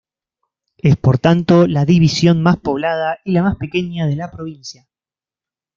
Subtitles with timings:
[0.79, 4.87] Es por tanto la división más poblada y la más pequeña de la provincia.